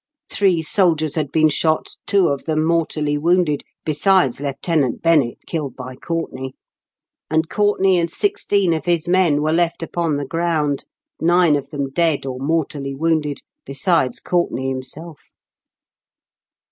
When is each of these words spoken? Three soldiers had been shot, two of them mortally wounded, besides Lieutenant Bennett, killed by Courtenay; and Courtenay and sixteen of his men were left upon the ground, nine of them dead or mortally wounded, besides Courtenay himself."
Three 0.31 0.63
soldiers 0.63 1.13
had 1.13 1.31
been 1.31 1.49
shot, 1.49 1.95
two 2.07 2.29
of 2.29 2.45
them 2.45 2.65
mortally 2.65 3.19
wounded, 3.19 3.61
besides 3.85 4.41
Lieutenant 4.41 5.03
Bennett, 5.03 5.37
killed 5.45 5.75
by 5.75 5.95
Courtenay; 5.95 6.53
and 7.29 7.47
Courtenay 7.49 7.97
and 7.97 8.09
sixteen 8.09 8.73
of 8.73 8.85
his 8.85 9.07
men 9.07 9.43
were 9.43 9.53
left 9.53 9.83
upon 9.83 10.17
the 10.17 10.25
ground, 10.25 10.85
nine 11.19 11.55
of 11.55 11.69
them 11.69 11.91
dead 11.91 12.25
or 12.25 12.39
mortally 12.39 12.95
wounded, 12.95 13.41
besides 13.63 14.19
Courtenay 14.19 14.69
himself." 14.69 15.33